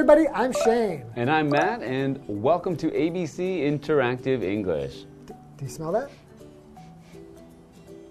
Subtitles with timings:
[0.00, 0.26] everybody.
[0.28, 1.04] I'm Shane.
[1.14, 5.04] And I'm Matt, and welcome to ABC Interactive English.
[5.26, 6.08] Do you smell that?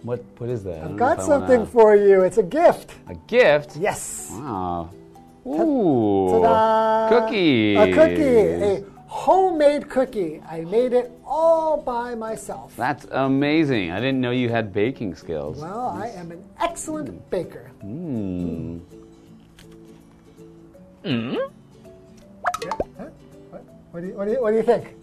[0.03, 0.83] What what is that?
[0.83, 2.21] I've got I wanna- something for you.
[2.21, 2.93] It's a gift.
[3.07, 3.75] a gift.
[3.75, 4.29] Yes.
[4.31, 4.91] Wow.
[5.47, 6.29] Ooh.
[6.43, 7.09] Ta-da!
[7.09, 7.75] Cookie.
[7.75, 8.37] A cookie.
[8.71, 10.43] A homemade cookie.
[10.47, 12.75] I made it all by myself.
[12.75, 13.89] That's amazing.
[13.89, 15.59] I didn't know you had baking skills.
[15.59, 17.71] Well, I am an excellent baker.
[17.83, 18.79] Mmm.
[21.03, 21.49] Mm.
[22.63, 23.05] Yeah, huh?
[23.49, 24.95] What, what, do you, what, do you, what do you think?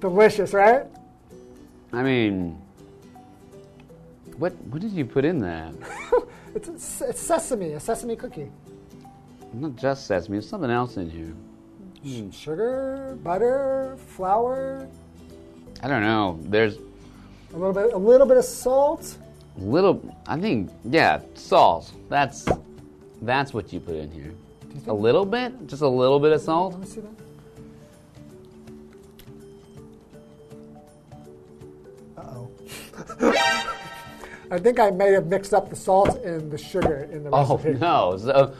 [0.00, 0.86] Delicious, right?
[1.92, 2.60] I mean,
[4.36, 5.74] what what did you put in that?
[6.52, 8.50] It's, it's, it's sesame, a sesame cookie.
[9.52, 10.38] Not just sesame.
[10.38, 11.32] There's something else in here.
[12.02, 14.88] Hmm, sugar, butter, flour,
[15.82, 16.38] I don't know.
[16.42, 16.76] There's
[17.54, 19.16] a little bit, a little bit of salt.
[19.56, 20.14] little.
[20.26, 21.90] I think yeah, salt.
[22.08, 22.46] That's
[23.22, 24.34] that's what you put in here.
[24.86, 26.72] A little bit, just a little bit of salt.
[26.72, 27.10] Let me see that.
[32.18, 32.50] Uh-oh.
[34.50, 37.56] I think I may have mixed up the salt and the sugar in the Oh
[37.56, 37.78] recipe.
[37.78, 38.16] no!
[38.18, 38.54] So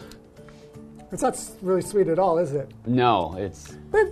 [1.11, 2.71] It's not really sweet at all, is it?
[2.87, 4.07] no, it's But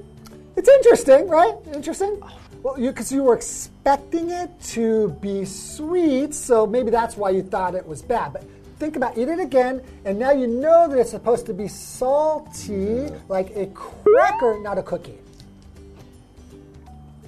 [0.57, 1.55] it's interesting, right?
[1.73, 2.21] Interesting.
[2.63, 7.43] Well, you because you were expecting it to be sweet, so maybe that's why you
[7.45, 8.33] thought it was bad.
[8.33, 8.43] But
[8.79, 13.09] think about eat it again, and now you know that it's supposed to be salty,
[13.29, 15.19] like a cracker, not a cookie.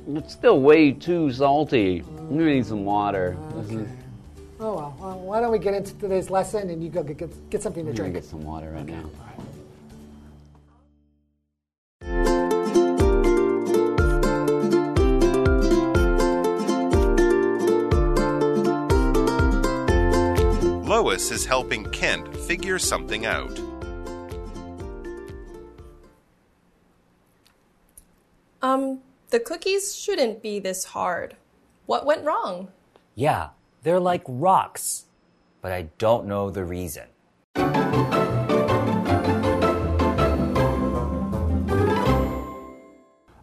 [0.08, 2.00] it's still way too salty.
[2.00, 2.28] Mm.
[2.28, 3.36] We need some water.
[3.54, 3.80] This mm-hmm.
[3.80, 3.90] is-
[4.62, 4.96] Oh well.
[5.00, 5.18] well.
[5.20, 7.90] Why don't we get into today's lesson and you go get, get, get something to
[7.90, 8.14] I'm drink?
[8.14, 9.08] get some water right now.
[21.20, 23.60] Lois is helping Kent figure something out.
[28.62, 31.36] Um, the cookies shouldn't be this hard.
[31.84, 32.68] What went wrong?
[33.16, 33.50] Yeah,
[33.82, 35.04] they're like rocks,
[35.60, 37.04] but I don't know the reason.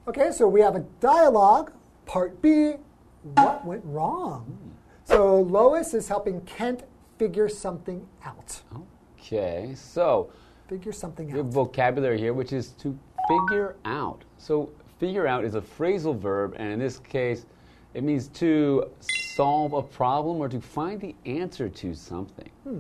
[0.08, 1.72] Okay, so we have a dialogue,
[2.08, 2.74] part B.
[3.36, 4.74] What went wrong?
[5.04, 6.82] So Lois is helping Kent
[7.18, 8.62] figure something out.
[9.20, 10.32] Okay, so
[10.68, 11.46] Figure something out.
[11.46, 12.98] vocabulary here, which is to
[13.28, 14.24] figure out.
[14.38, 14.70] So
[15.00, 17.46] figure out is a phrasal verb, and in this case,
[17.94, 18.90] it means to
[19.36, 22.50] solve a problem or to find the answer to something.
[22.64, 22.80] Hmm.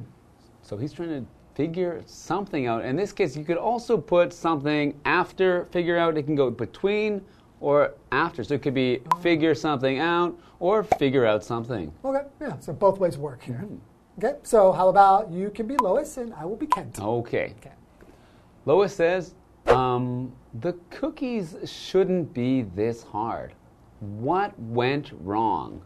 [0.62, 1.26] So he's trying to
[1.56, 2.84] figure something out.
[2.86, 6.18] In this case, you could also put something after figure out.
[6.18, 7.22] It can go between
[7.62, 8.44] or after.
[8.44, 11.92] So it could be figure something out or figure out something.
[12.04, 13.58] Okay, yeah, so both ways work here.
[13.60, 13.78] Hmm.
[14.18, 17.00] Okay, so how about you can be Lois and I will be Kent?
[17.00, 17.54] Okay.
[17.60, 17.72] Okay.
[18.66, 19.36] Lois says,
[19.68, 23.54] um, the cookies shouldn't be this hard.
[24.00, 25.84] What went wrong?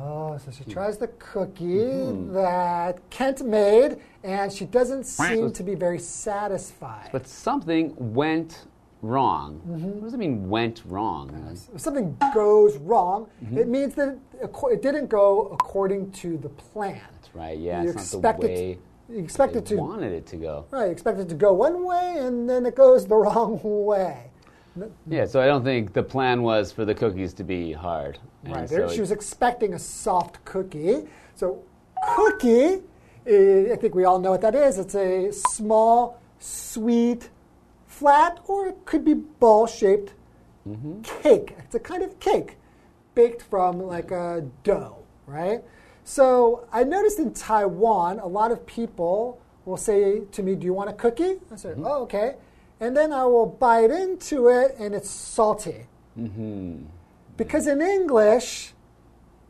[0.00, 5.74] Oh, so she tries the cookie that Kent made and she doesn't seem to be
[5.74, 7.10] very satisfied.
[7.12, 8.66] But something went
[9.02, 9.60] wrong.
[9.64, 11.58] What does it mean, went wrong?
[11.74, 17.00] if something goes wrong, it means that it, didn't go according to the plan.
[17.12, 20.26] That's right, yeah, you it's not the it, way you expect it to wanted it
[20.26, 20.66] to go.
[20.70, 24.30] right, you expect it to go one way and then it goes the wrong way.
[25.06, 28.18] Yeah, so I don't think the plan was for the cookies to be hard.
[28.44, 28.68] Right.
[28.68, 31.06] so she was expecting a soft cookie.
[31.34, 31.62] So,
[32.16, 32.82] cookie,
[33.26, 34.78] eh, I think we all know what that is.
[34.78, 37.28] It's a small, sweet,
[37.98, 40.12] flat, or it could be ball shaped
[40.68, 41.00] Mm-hmm.
[41.02, 41.56] cake.
[41.58, 42.56] It's a kind of cake
[43.16, 45.60] baked from like a dough, right?
[46.04, 50.72] So, I noticed in Taiwan, a lot of people will say to me, Do you
[50.72, 51.40] want a cookie?
[51.50, 51.86] I said, Mm-hmm.
[51.86, 52.36] Oh, okay.
[52.78, 55.86] And then I will bite into it and it's salty.
[57.36, 58.71] Because in English,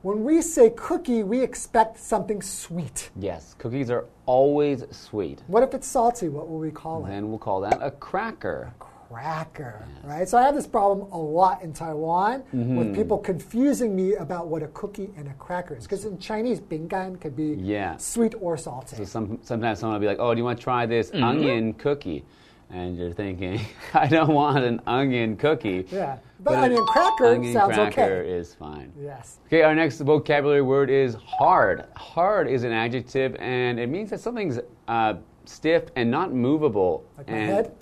[0.02, 3.10] when we say cookie, we expect something sweet.
[3.16, 5.40] yes, cookies are always sweet.
[5.46, 6.28] What if it's salty?
[6.28, 7.10] What will we call it?
[7.10, 8.72] Then we'll call that a cracker.
[9.08, 10.26] Cracker, right?
[10.26, 12.76] So I have this problem a lot in Taiwan Mm-hmm.
[12.76, 15.84] with people confusing me about what a cookie and a cracker is.
[15.84, 17.96] Because in Chinese, binggan could be Yeah.
[17.98, 18.96] sweet or salty.
[18.96, 21.24] So some, sometimes someone will be like, "Oh, do you want to try this Mm-hmm.
[21.24, 22.24] onion cookie?"
[22.72, 23.60] And you're thinking,
[23.94, 26.18] "I don't want an onion cookie." Yeah.
[26.40, 28.30] But an onion cracker onion sounds cracker okay.
[28.30, 28.92] is fine.
[28.98, 29.38] yes.
[29.46, 31.84] Okay, our next vocabulary word is hard.
[31.96, 34.58] Hard is an adjective, and it means that something's
[34.88, 35.14] uh,
[35.44, 37.04] stiff and not movable.
[37.18, 37.72] Like and head.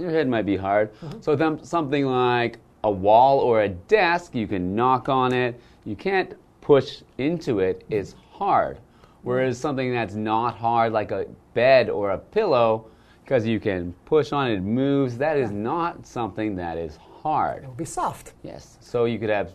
[0.00, 0.90] Your head might be hard.
[1.20, 5.60] So something like a wall or a desk, you can knock on it.
[5.84, 7.84] You can't push into it.
[7.88, 7.96] it.
[7.96, 8.78] Is hard.
[9.22, 12.86] Whereas something that's not hard, like a bed or a pillow,
[13.28, 15.18] because you can push on it, it moves.
[15.18, 17.64] That is not something that is hard.
[17.64, 18.32] It'll be soft.
[18.42, 18.78] Yes.
[18.80, 19.52] So you could have,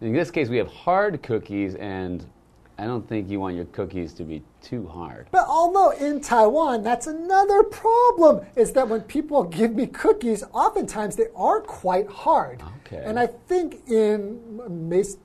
[0.00, 2.26] in this case, we have hard cookies, and
[2.76, 5.28] I don't think you want your cookies to be too hard.
[5.30, 11.14] But although in Taiwan, that's another problem, is that when people give me cookies, oftentimes
[11.14, 12.64] they are quite hard.
[12.84, 13.00] Okay.
[13.04, 14.60] And I think in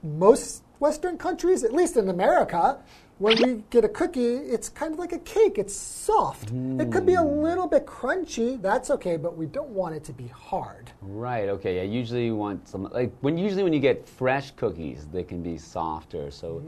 [0.04, 2.78] most Western countries, at least in America,
[3.20, 5.58] when we get a cookie, it's kind of like a cake.
[5.58, 6.52] It's soft.
[6.52, 7.42] It could be a hmm.
[7.42, 8.60] little bit crunchy.
[8.62, 10.92] That's okay, but we don't want it to be hard.
[11.02, 11.50] Right.
[11.50, 11.76] Okay.
[11.76, 11.84] Yeah.
[11.84, 15.58] Usually you want some like when usually when you get fresh cookies, they can be
[15.58, 16.32] softer.
[16.32, 16.64] So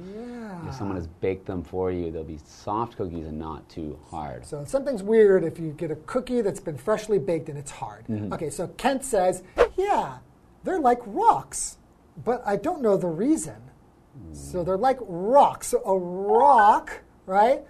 [0.67, 4.45] if someone has baked them for you, they'll be soft cookies and not too hard.
[4.45, 8.05] So something's weird if you get a cookie that's been freshly baked and it's hard.
[8.07, 8.33] Mm-hmm.
[8.33, 9.43] Okay, so Kent says,
[9.77, 10.17] yeah,
[10.65, 11.77] they're like rocks,
[12.25, 13.70] but I don't know the reason.
[14.33, 15.67] So they're like rocks.
[15.67, 17.61] So a rock, right?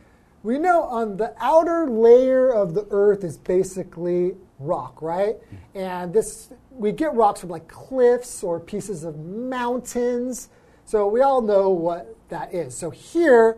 [0.44, 5.36] We know on the outer layer of the earth is basically rock, right?
[5.76, 10.50] And this we get rocks from like cliffs or pieces of mountains.
[10.86, 12.76] So we all know what that is.
[12.76, 13.58] So here,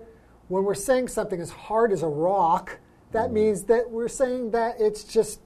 [0.49, 2.79] when we're saying something as hard as a rock,
[3.11, 3.33] that mm.
[3.33, 5.39] means that we're saying that it's just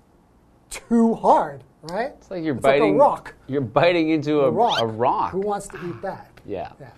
[0.70, 2.14] too hard, right?
[2.18, 3.36] It's like you're It's biting like a rock.
[3.48, 4.82] You're biting into a, A rock.
[4.82, 5.32] a rock.
[5.32, 6.32] Who wants to eat that?
[6.46, 6.72] Yeah.
[6.80, 6.90] Yeah.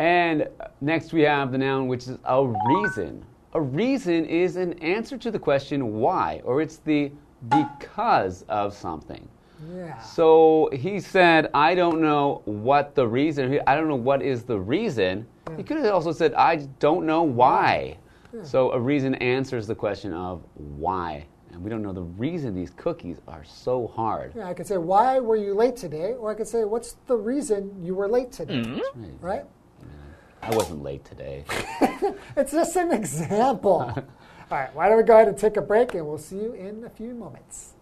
[0.00, 0.48] And
[0.80, 3.22] next we have the noun which is a reason.
[3.52, 7.12] A reason is an answer to the question why, or it's the
[7.50, 9.28] because of something.
[9.76, 9.98] Yeah.
[9.98, 14.58] So he said, I don't know what the reason, I don't know what is the
[14.58, 15.26] reason.
[15.58, 17.98] He could have also said, I don't know why.
[18.42, 21.26] So a reason answers the question of why.
[21.52, 24.32] And we don't know the reason these cookies are so hard.
[24.34, 26.14] Yeah, I could say, why were you late today?
[26.14, 28.62] Or I could say, what's the reason you were late today?
[28.62, 29.18] Mm-hmm.
[29.20, 29.44] Right?
[30.42, 31.44] I wasn't late today.
[32.36, 33.80] It's just an example.
[34.50, 36.52] All right, why don't we go ahead and take a break and we'll see you
[36.54, 37.74] in a few moments.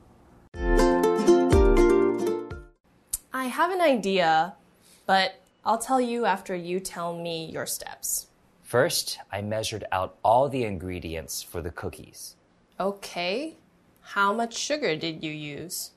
[3.32, 4.54] I have an idea,
[5.06, 8.26] but I'll tell you after you tell me your steps.
[8.62, 12.36] First, I measured out all the ingredients for the cookies.
[12.80, 13.56] Okay.
[14.00, 15.92] How much sugar did you use?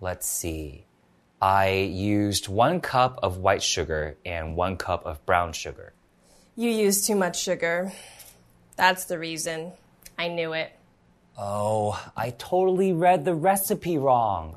[0.00, 0.84] Let's see.
[1.42, 5.92] I used one cup of white sugar and one cup of brown sugar.
[6.54, 7.92] You used too much sugar.
[8.76, 9.72] That's the reason.
[10.16, 10.70] I knew it.
[11.36, 14.56] Oh, I totally read the recipe wrong.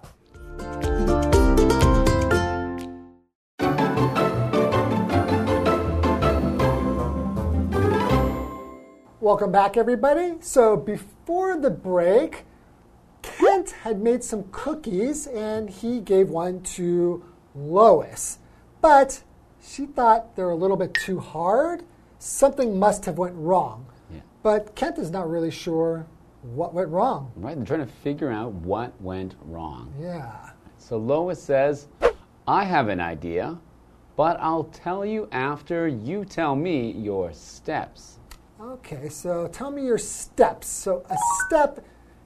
[9.20, 10.36] Welcome back, everybody.
[10.40, 12.46] So before the break,
[13.66, 17.24] Kent had made some cookies and he gave one to
[17.56, 18.38] Lois.
[18.80, 19.24] But
[19.60, 21.84] she thought they were a little bit too hard.
[22.20, 23.88] Something must have went wrong.
[24.14, 24.20] Yeah.
[24.44, 26.06] But Kent is not really sure
[26.44, 27.32] what went wrong.
[27.36, 27.56] Right?
[27.56, 29.92] They're trying to figure out what went wrong.
[30.00, 30.52] Yeah.
[30.78, 31.88] So Lois says,
[32.48, 33.58] I have an idea,
[34.16, 38.20] but I'll tell you after you tell me your steps.
[38.62, 40.68] Okay, so tell me your steps.
[40.68, 41.84] So a step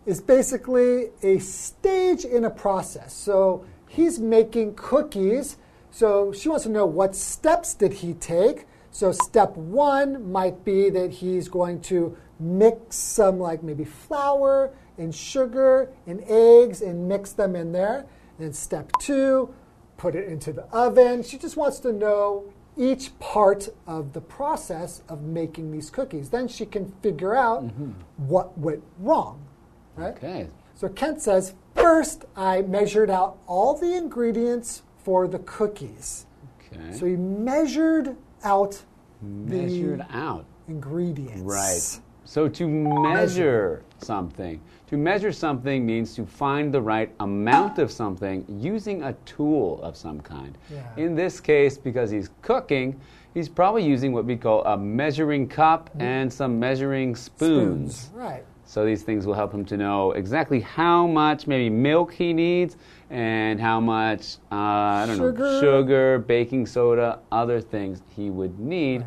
[0.10, 3.14] is basically a stage in a process.
[3.14, 5.58] So he's making cookies.
[5.92, 8.66] So she wants to know what steps did he take.
[8.90, 15.14] So step one might be that he's going to mix some like maybe flour and
[15.14, 18.08] sugar and eggs and mix them in there.
[18.40, 19.54] And step two,
[19.98, 21.22] put it into the oven.
[21.22, 26.32] She just wants to know each part of the process of making these cookies.
[26.32, 27.92] Then she can figure out mm-hmm.
[28.18, 29.46] what went wrong.
[30.00, 30.16] Right?
[30.16, 30.48] Okay.
[30.76, 36.26] So Kent says, first I measured out all the ingredients for the cookies.
[36.74, 36.94] Okay.
[36.94, 38.82] So he measured out
[39.22, 40.46] Measured the out.
[40.68, 41.42] ingredients.
[41.42, 42.00] Right.
[42.24, 48.46] So to measure something, to measure something means to find the right amount of something
[48.48, 50.58] using a tool of some kind.
[50.72, 50.84] Yeah.
[50.96, 53.00] In this case, because he's cooking,
[53.34, 56.02] he's probably using what we call a measuring cup mm-hmm.
[56.02, 57.96] and some measuring spoons.
[57.96, 58.16] Spoons.
[58.16, 58.46] Right.
[58.70, 62.78] So these things will help him to know exactly how much maybe milk he needs
[63.10, 65.60] and how much uh, I don't know Sugar.
[65.60, 69.04] sugar, baking soda, other things he would need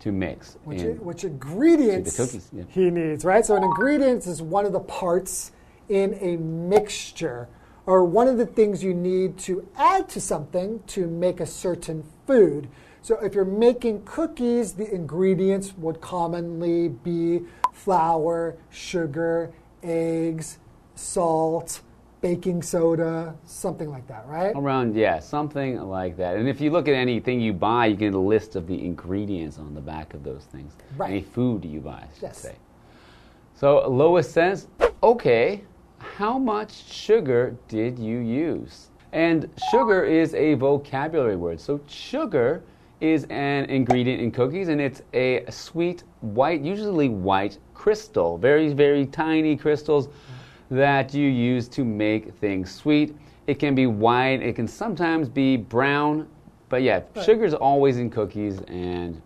[0.00, 0.58] to mix.
[0.64, 1.02] Which, in.
[1.02, 2.64] which ingredients cookies, yeah.
[2.68, 3.46] he needs, right?
[3.46, 5.52] So an ingredient is one of the parts
[5.88, 7.48] in a mixture
[7.86, 12.04] or one of the things you need to add to something to make a certain
[12.26, 12.68] food.
[13.00, 17.40] So if you're making cookies, the ingredients would commonly be
[17.72, 19.50] flour, sugar,
[19.82, 20.58] eggs,
[20.94, 21.80] salt,
[22.20, 24.52] baking soda, something like that, right?
[24.54, 26.36] Around, yeah, something like that.
[26.36, 29.58] And if you look at anything you buy, you get a list of the ingredients
[29.58, 30.74] on the back of those things.
[30.96, 31.10] Right.
[31.10, 32.38] Any food you buy, I should Yes.
[32.38, 32.54] say.
[33.54, 34.68] So Lois says,
[35.02, 35.62] Okay,
[35.98, 38.88] how much sugar did you use?
[39.12, 41.60] And sugar is a vocabulary word.
[41.60, 42.62] So, sugar
[43.02, 49.06] is an ingredient in cookies, and it's a sweet white, usually white crystal, very, very
[49.06, 50.08] tiny crystals
[50.70, 53.16] that you use to make things sweet.
[53.48, 56.28] It can be white, it can sometimes be brown,
[56.68, 59.20] but yeah, sugar is always in cookies, and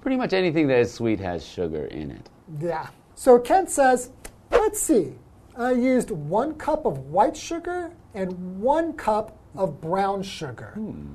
[0.00, 2.30] pretty much anything that is sweet has sugar in it.
[2.60, 2.88] Yeah.
[3.16, 4.10] So Kent says,
[4.52, 5.14] let's see.
[5.56, 10.72] I used one cup of white sugar and one cup of brown sugar.
[10.74, 11.14] Hmm.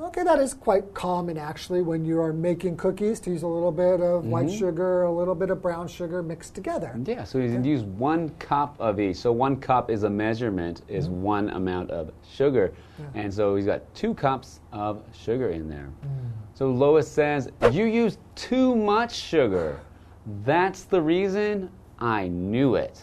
[0.00, 3.72] Okay, that is quite common actually when you are making cookies to use a little
[3.72, 4.56] bit of white mm-hmm.
[4.56, 6.96] sugar, a little bit of brown sugar mixed together.
[7.04, 9.16] Yeah, so he's use one cup of each.
[9.16, 11.22] So one cup is a measurement, is mm-hmm.
[11.22, 12.72] one amount of sugar.
[13.14, 15.90] And so he's got two cups of sugar in there.
[16.04, 16.30] Mm.
[16.54, 19.80] So Lois says, You use too much sugar.
[20.44, 23.00] That's the reason I knew it.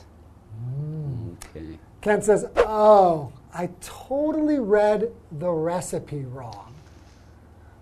[0.82, 1.36] Mm.
[1.50, 1.80] Okay.
[2.02, 6.75] Kent says, Oh, I totally read the recipe wrong.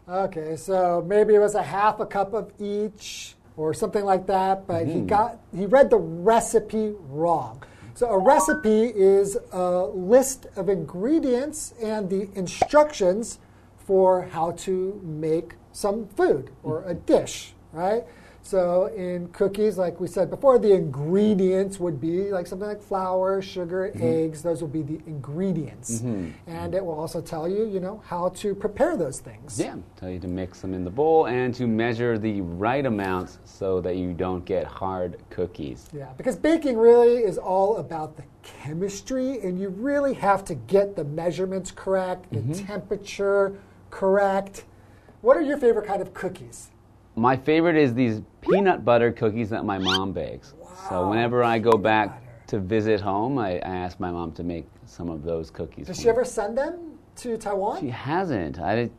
[0.08, 4.68] Okay, so maybe it was a half a cup of each or something like that,
[4.68, 5.08] but he mm-hmm.
[5.08, 7.64] got he read the recipe wrong.
[7.96, 13.40] So a recipe is a list of ingredients and the instructions
[13.78, 18.04] for how to make some food or a dish, right?
[18.46, 23.42] So in cookies, like we said before, the ingredients would be like something like flour,
[23.42, 24.26] sugar, mm-hmm.
[24.26, 24.44] eggs.
[24.44, 26.32] Those will be the ingredients, mm-hmm.
[26.46, 29.58] and it will also tell you, you know, how to prepare those things.
[29.58, 33.40] Yeah, tell you to mix them in the bowl and to measure the right amounts
[33.46, 35.90] so that you don't get hard cookies.
[35.94, 40.98] Yeah, because baking really is all about the chemistry, and you really have to get
[40.98, 42.66] the measurements correct, the mm-hmm.
[42.66, 43.58] temperature
[43.90, 44.66] correct.
[45.22, 46.72] What are your favorite kind of cookies?
[47.16, 50.54] My favorite is these peanut butter cookies that my mom bakes.
[50.90, 54.68] So whenever I go back to visit home, I, I ask my mom to make
[54.86, 55.88] some of those cookies.
[55.88, 56.10] Does she me.
[56.10, 57.80] ever send them to Taiwan?
[57.80, 58.60] She hasn't.
[58.60, 58.90] I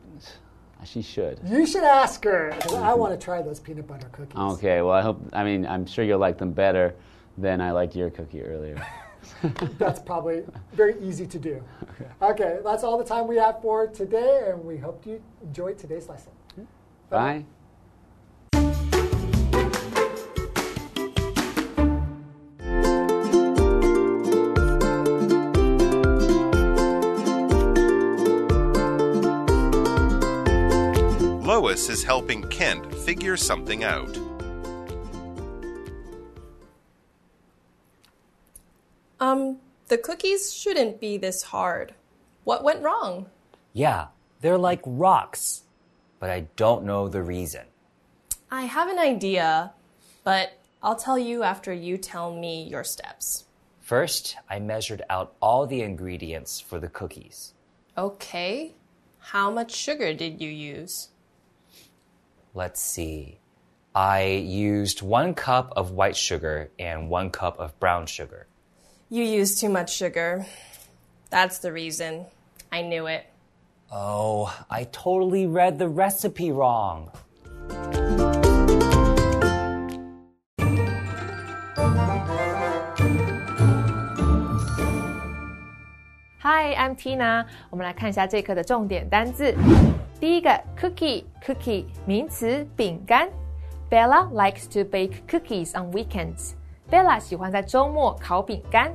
[0.84, 1.40] she should.
[1.46, 2.52] you should ask her.
[2.52, 3.00] I mm-hmm.
[3.00, 4.36] want to try those peanut butter cookies.
[4.36, 6.94] Okay, well, I hope, I mean, I'm sure you'll like them better
[7.38, 8.76] than I liked your cookie earlier.
[9.78, 11.64] That's probably very easy to do.
[12.20, 16.08] Okay, that's all the time we have for today, and we hope you enjoyed today's
[16.08, 16.32] lesson.
[17.08, 17.46] Bye.
[31.74, 34.16] Lois is helping Kent figure something out.
[39.18, 39.56] Um,
[39.88, 41.92] the cookies shouldn't be this hard.
[42.44, 43.26] What went wrong?
[43.72, 44.06] Yeah,
[44.40, 45.64] they're like rocks,
[46.20, 47.64] but I don't know the reason.
[48.52, 49.72] I have an idea,
[50.22, 53.46] but I'll tell you after you tell me your steps.
[53.80, 57.52] First, I measured out all the ingredients for the cookies.
[57.98, 58.74] Okay.
[59.18, 61.08] How much sugar did you use?
[62.53, 63.39] Let's see.
[63.95, 68.47] I used one cup of white sugar and one cup of brown sugar.
[69.09, 70.45] You used too much sugar.
[71.29, 72.25] That's the reason.
[72.71, 73.25] I knew it.
[73.91, 77.11] Oh, I totally read the recipe wrong.
[86.41, 87.45] Hi, I'm Tina。
[87.69, 89.55] 我们来看一下这课的重点单字。
[90.19, 93.29] 第一个，cookie，cookie 名词，饼干。
[93.89, 96.53] Bella likes to bake cookies on weekends.
[96.91, 98.91] Bella 喜欢在周末烤饼干。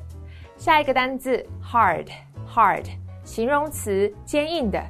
[0.57, 2.87] 下一个单字，hard，hard
[3.25, 4.81] 形容词，坚硬的。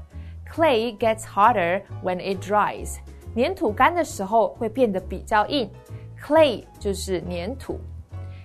[0.53, 2.99] Clay gets harder when it dries.
[3.35, 5.71] 粘土干的时候会变得比较硬。
[6.23, 7.81] Clay 就是粘土。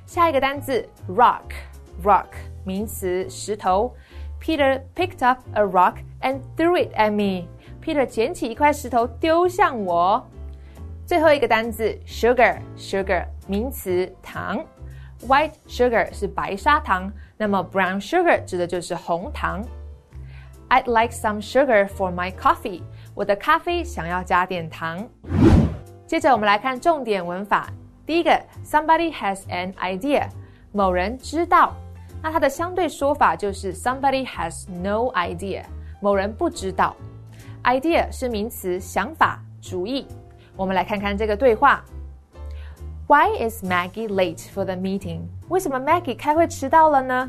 [0.06, 2.30] 下一个单字，rock，rock
[2.64, 3.94] 名词，石头。
[4.42, 7.48] Peter picked up a rock and threw it at me.
[7.85, 10.27] Peter 捡起一块石头丢向我。
[11.05, 14.65] 最后一个单字，sugar，sugar 名词，糖。
[15.29, 19.63] White sugar 是白砂糖，那么 brown sugar 指的就是红糖。
[20.71, 22.83] I'd like some sugar for my coffee.
[23.15, 25.07] 我的咖啡想要加点糖。
[26.07, 27.69] 接着我们来看重点文法。
[28.07, 28.31] 第一个
[28.65, 30.27] ，somebody has an idea，
[30.73, 31.75] 某人知道。
[32.23, 35.63] 那它的相对说法就是 somebody has no idea，
[36.01, 36.97] 某人不知道。
[37.65, 40.07] Idea 是名词，想法、主意。
[40.57, 41.85] 我们来看看这个对话。
[43.07, 45.23] Why is Maggie late for the meeting？
[45.49, 47.29] 为什么 Maggie 开会迟到了呢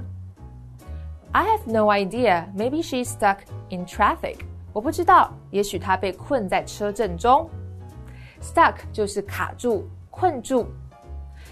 [1.32, 2.46] ？I have no idea.
[2.56, 3.40] Maybe she's stuck
[3.70, 4.38] in traffic.
[4.72, 7.50] 我不知道，也许她被困在车阵中。
[8.42, 10.68] Stuck 就是卡住、困住。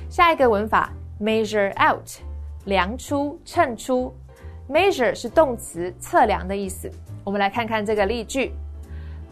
[0.09, 2.07] 下一个文法 measure out，
[2.65, 4.13] 量出、称出。
[4.69, 6.89] measure 是动词，测量的意思。
[7.23, 8.53] 我们来看看这个例句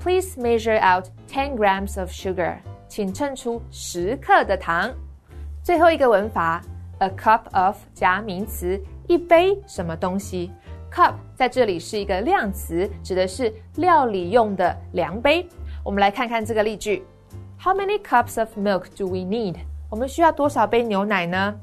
[0.04, 2.56] ：Please measure out ten grams of sugar，
[2.88, 4.92] 请称出十克的糖。
[5.64, 6.62] 最后一个文法
[7.00, 10.52] ，a cup of 加名词，一杯什么东西。
[10.92, 15.48] cup 在这里是一个量词，指的是料理用的量杯。
[15.84, 17.06] 我们来看看这个例句
[17.64, 19.56] ：How many cups of milk do we need？
[19.90, 21.56] 我们需要多少杯牛奶呢？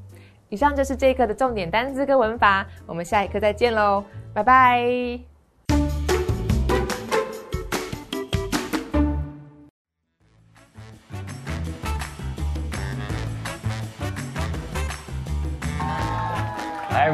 [0.48, 4.02] 以上就是这一课的重点单词跟文法，我们下一课再见喽，
[4.32, 5.27] 拜拜。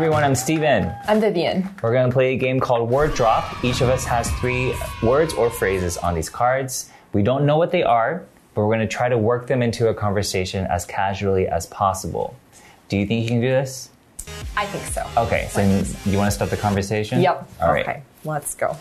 [0.05, 0.95] Everyone, I'm Steven.
[1.09, 1.67] I'm Vivian.
[1.83, 3.65] We're going to play a game called Word Drop.
[3.65, 6.91] Each of us has three words or phrases on these cards.
[7.15, 9.89] We don't know what they are, but we're going to try to work them into
[9.89, 12.37] a conversation as casually as possible.
[12.91, 13.89] Do you think you can do this?
[14.59, 15.09] I think so.
[15.23, 15.63] Okay, so
[16.11, 17.23] you want to start the conversation?
[17.23, 17.49] Yep.
[17.63, 17.89] All right.
[17.89, 18.77] Okay, let's go.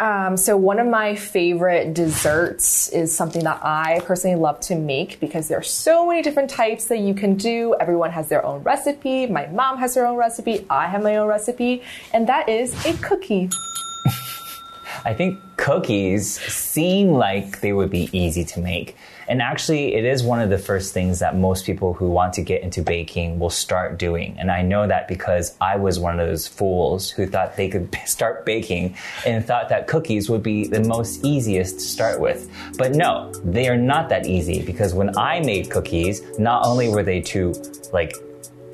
[0.00, 5.20] Um, so one of my favorite desserts is something that I personally love to make
[5.20, 7.76] because there are so many different types that you can do.
[7.78, 9.26] Everyone has their own recipe.
[9.26, 10.66] My mom has her own recipe.
[10.70, 11.82] I have my own recipe,
[12.14, 13.50] and that is a cookie.
[15.04, 18.96] I think cookies seem like they would be easy to make.
[19.30, 22.42] And actually, it is one of the first things that most people who want to
[22.42, 24.34] get into baking will start doing.
[24.40, 27.96] And I know that because I was one of those fools who thought they could
[28.06, 32.50] start baking and thought that cookies would be the most easiest to start with.
[32.76, 37.04] But no, they are not that easy because when I made cookies, not only were
[37.04, 37.54] they too,
[37.92, 38.16] like,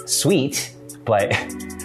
[0.06, 1.36] sweet, but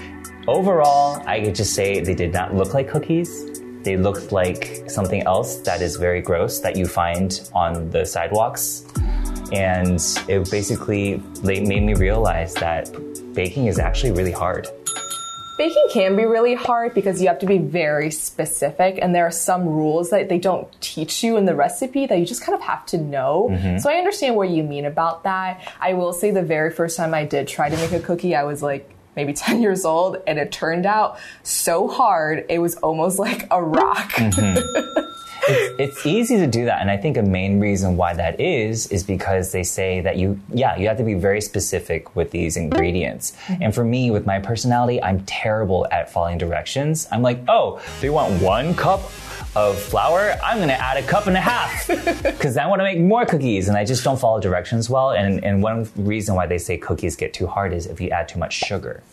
[0.48, 3.51] overall, I could just say they did not look like cookies
[3.84, 8.86] they looked like something else that is very gross that you find on the sidewalks.
[9.52, 12.89] And it basically made me realize that
[13.34, 14.67] baking is actually really hard.
[15.58, 19.32] Baking can be really hard because you have to be very specific, and there are
[19.32, 22.62] some rules that they don't teach you in the recipe that you just kind of
[22.62, 23.50] have to know.
[23.52, 23.78] Mm-hmm.
[23.78, 25.72] So I understand what you mean about that.
[25.80, 28.44] I will say the very first time I did try to make a cookie, I
[28.44, 33.19] was like, maybe 10 years old and it turned out so hard it was almost
[33.19, 35.00] like a rock mm-hmm.
[35.48, 38.88] it's, it's, easy to do that and i think a main reason why that is
[38.88, 42.58] is because they say that you yeah you have to be very specific with these
[42.58, 43.64] ingredients mm-hmm.
[43.64, 48.10] and for me with my personality i'm terrible at following directions i'm like oh they
[48.10, 49.02] want one cup
[49.56, 51.88] of flour, I'm going to add a cup and a half
[52.24, 55.12] because I want to make more cookies and I just don't follow directions well.
[55.12, 58.30] And, and one reason why they say cookies get too hard is if you add
[58.30, 59.04] too much sugar.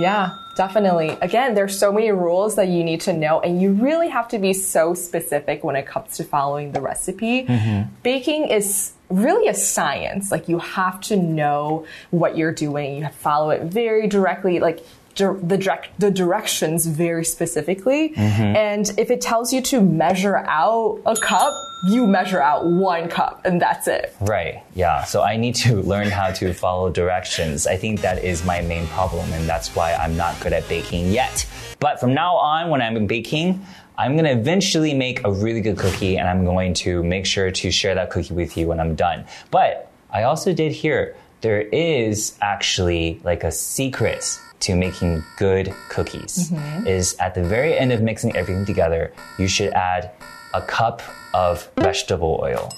[0.00, 1.10] Yeah, definitely.
[1.20, 4.38] Again, there's so many rules that you need to know, and you really have to
[4.38, 7.44] be so specific when it comes to following the recipe.
[7.44, 7.92] Mm-hmm.
[8.02, 10.30] Baking is really a science.
[10.30, 12.96] Like you have to know what you're doing.
[12.96, 14.60] You have to follow it very directly.
[14.60, 14.84] Like
[15.20, 18.10] the direct, the directions very specifically.
[18.10, 18.56] Mm-hmm.
[18.56, 21.54] And if it tells you to measure out a cup,
[21.84, 24.14] you measure out one cup and that's it.
[24.20, 24.62] Right.
[24.74, 25.04] Yeah.
[25.04, 27.66] So I need to learn how to follow directions.
[27.66, 31.10] I think that is my main problem and that's why I'm not good at baking
[31.10, 31.46] yet.
[31.78, 33.64] But from now on, when I'm baking,
[33.96, 37.50] I'm going to eventually make a really good cookie and I'm going to make sure
[37.50, 39.24] to share that cookie with you when I'm done.
[39.50, 46.50] But I also did hear there is actually like a secret to making good cookies
[46.50, 46.86] mm-hmm.
[46.86, 50.12] is at the very end of mixing everything together, you should add
[50.54, 51.02] a cup
[51.34, 52.70] of vegetable oil.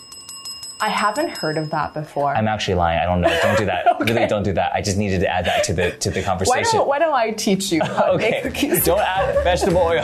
[0.80, 2.34] I haven't heard of that before.
[2.34, 2.98] I'm actually lying.
[2.98, 3.38] I don't know.
[3.40, 3.86] Don't do that.
[4.00, 4.12] okay.
[4.12, 4.72] Really, don't do that.
[4.74, 6.60] I just needed to add that to the to the conversation.
[6.64, 8.24] Why don't, why don't I teach you how okay.
[8.24, 8.84] to make cookies?
[8.84, 10.02] don't add vegetable oil.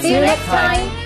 [0.00, 1.03] See you next time.